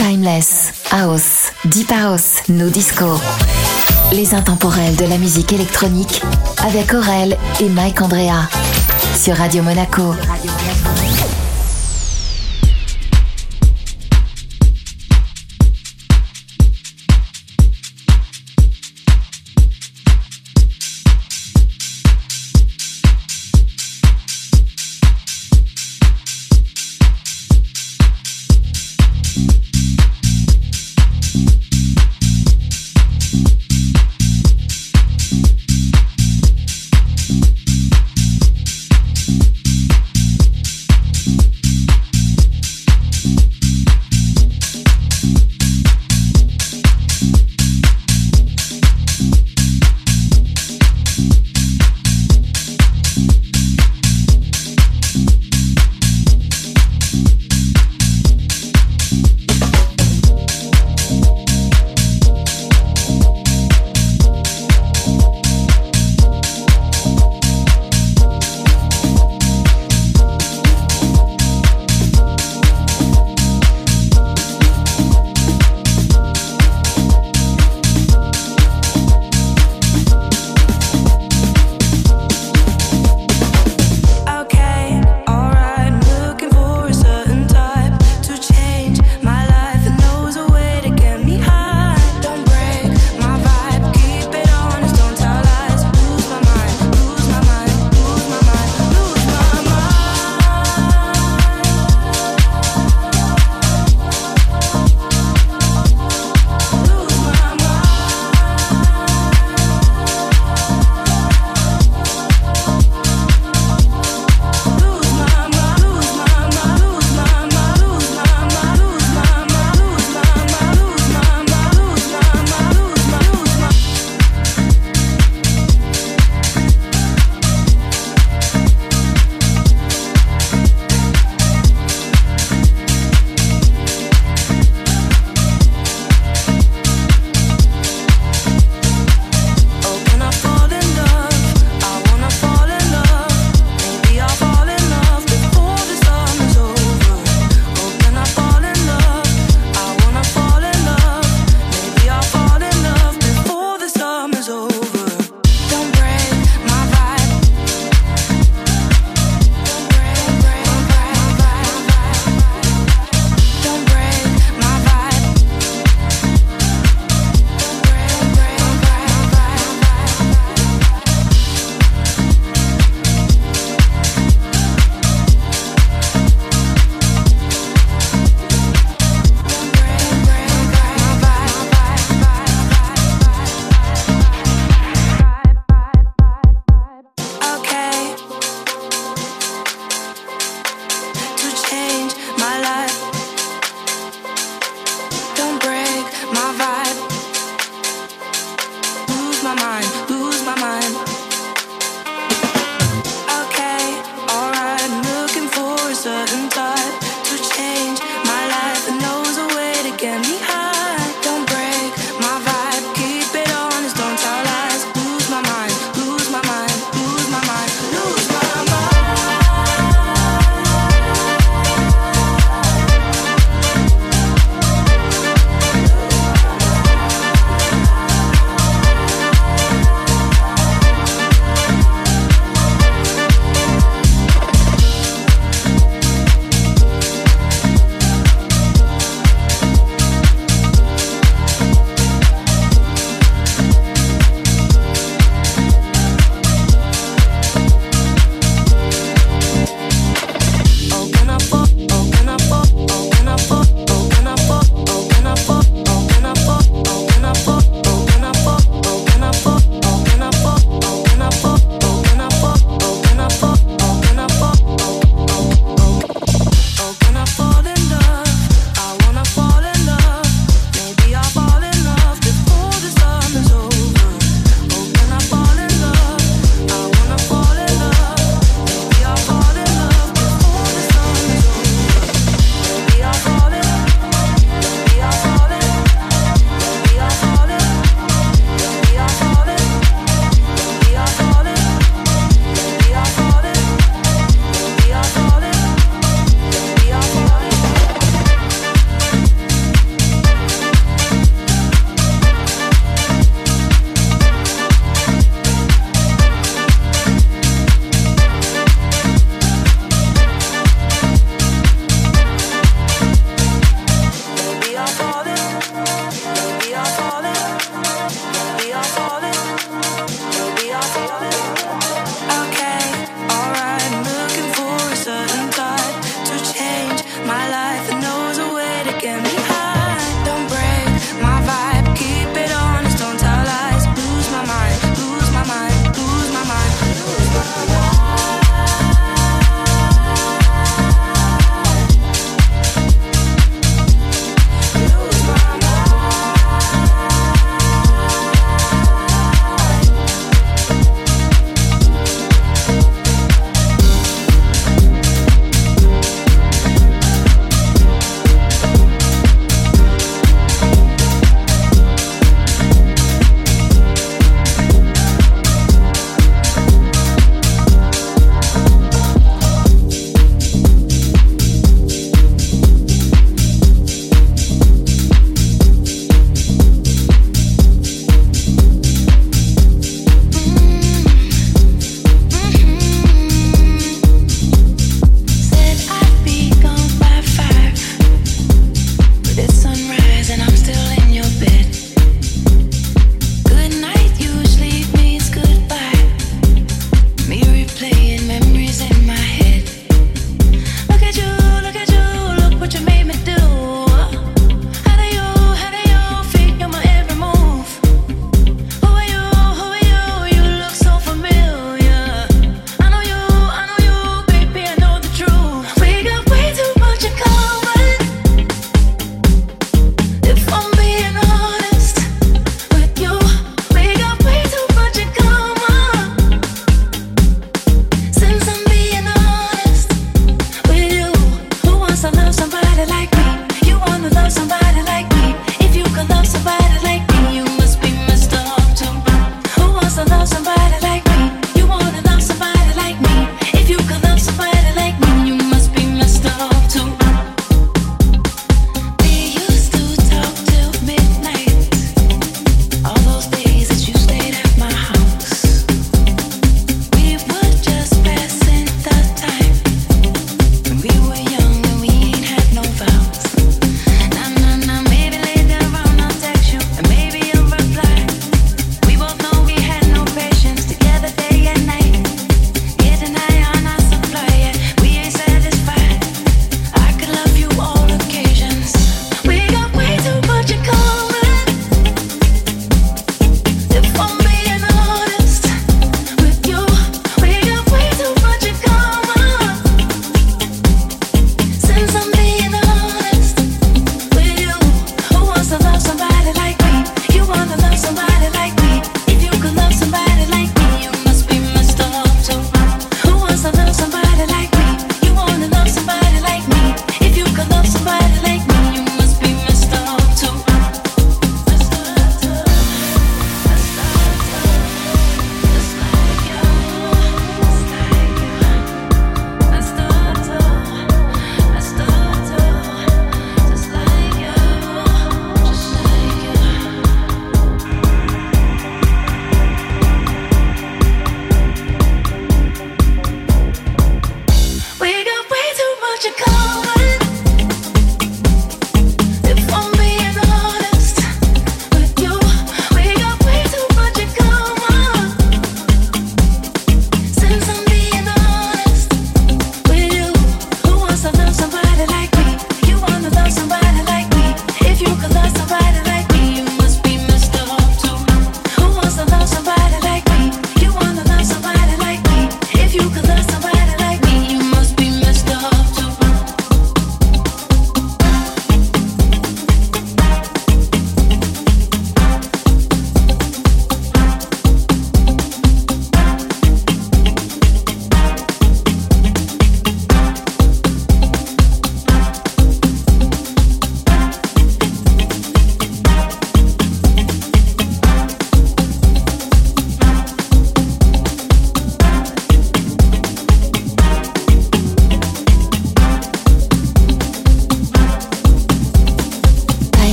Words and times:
Timeless, 0.00 0.72
House, 0.90 1.52
Deep 1.66 1.90
House, 1.92 2.42
No 2.48 2.70
Disco. 2.70 3.20
Les 4.12 4.34
intemporels 4.34 4.96
de 4.96 5.04
la 5.04 5.18
musique 5.18 5.52
électronique 5.52 6.22
avec 6.64 6.94
Aurel 6.94 7.36
et 7.60 7.68
Mike 7.68 8.00
Andrea 8.00 8.48
sur 9.14 9.36
Radio 9.36 9.62
Monaco. 9.62 10.14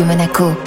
Radio 0.00 0.06
Monaco. 0.06 0.59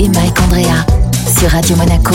Et 0.00 0.08
Mike 0.08 0.40
Andrea 0.42 0.84
sur 1.38 1.48
Radio 1.50 1.76
Monaco. 1.76 2.14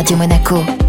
Radio 0.00 0.16
Monaco. 0.16 0.79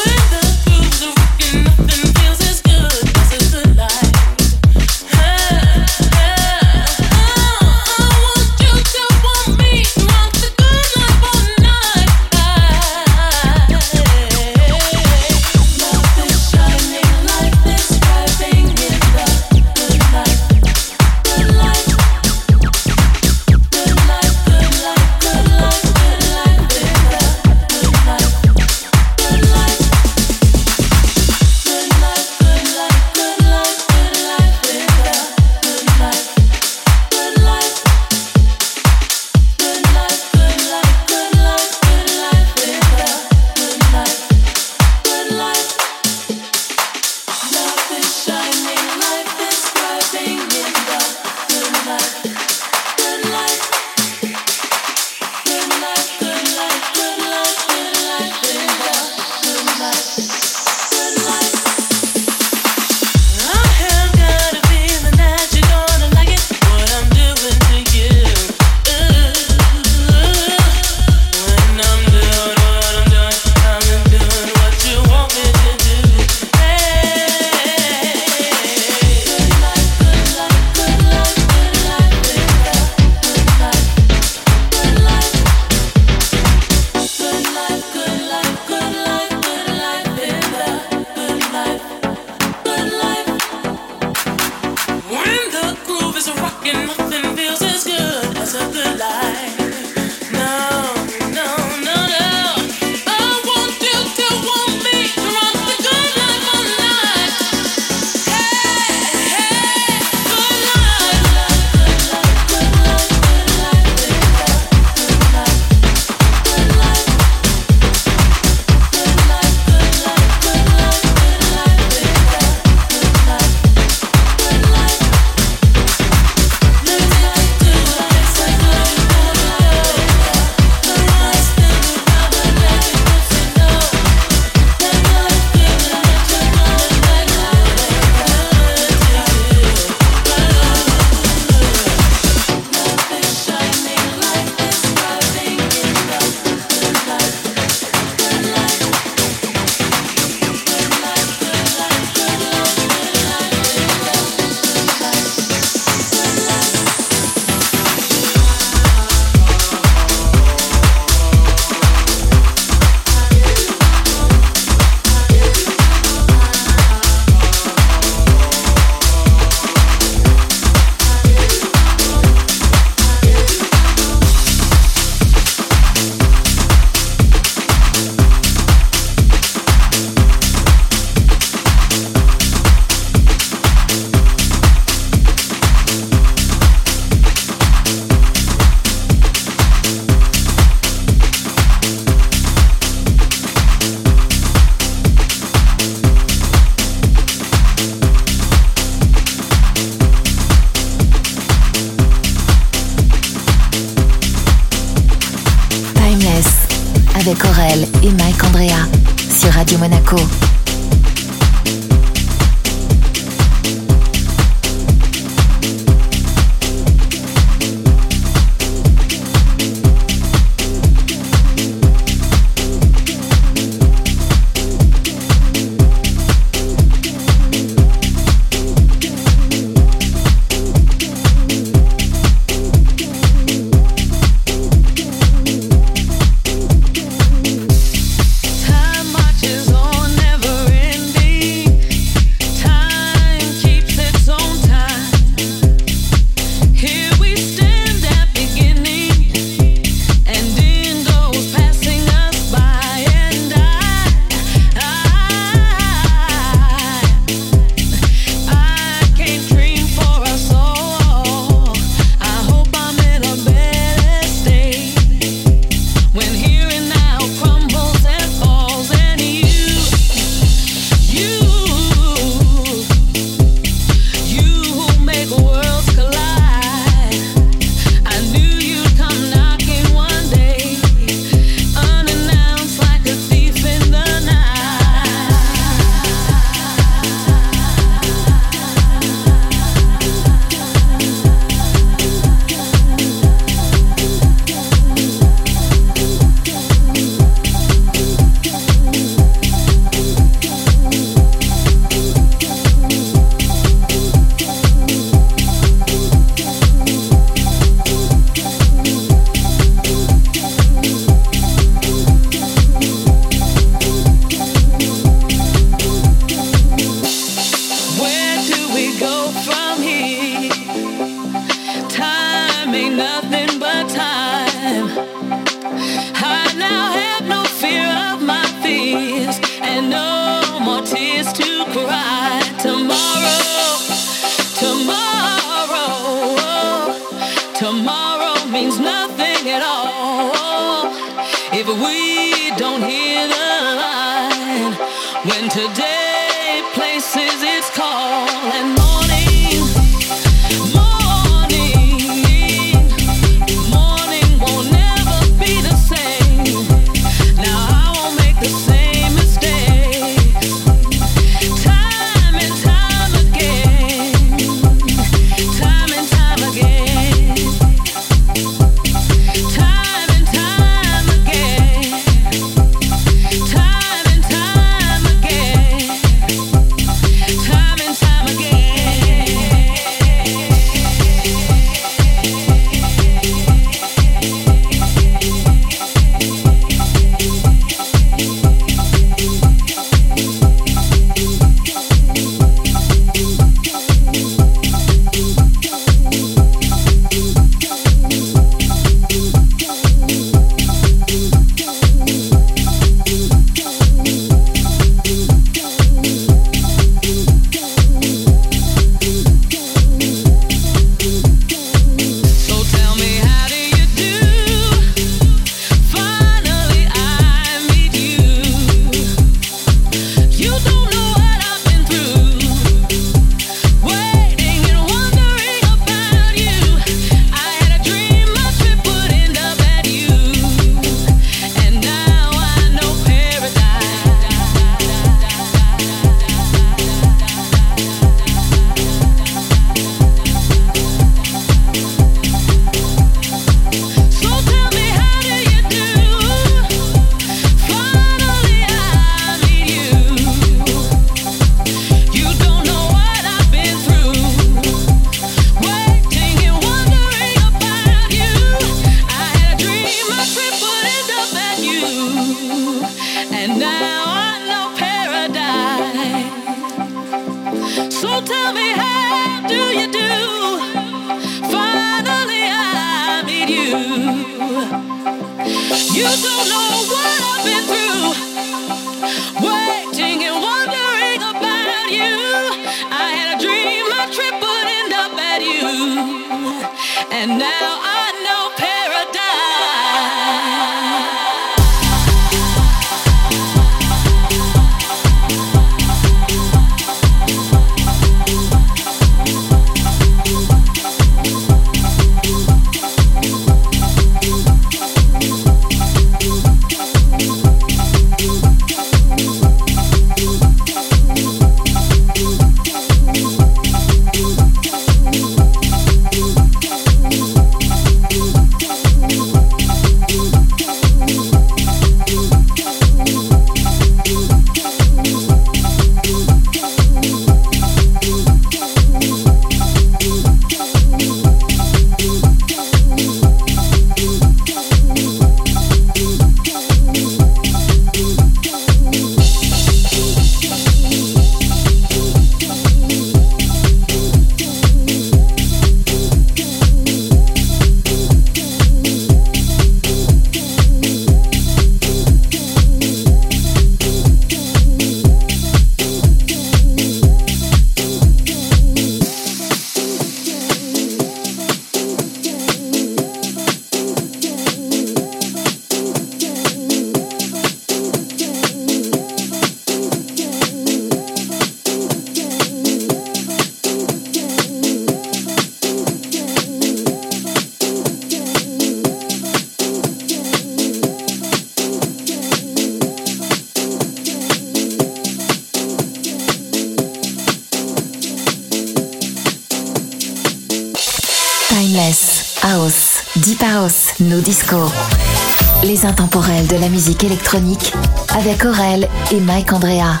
Musique 596.74 597.04
électronique 597.04 597.72
avec 598.16 598.44
Aurel 598.44 598.88
et 599.12 599.20
Mike 599.20 599.52
Andrea 599.52 600.00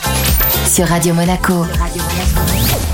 sur 0.68 0.88
Radio 0.88 1.14
Monaco. 1.14 1.60
Radio 1.78 2.02
Monaco. 2.02 2.93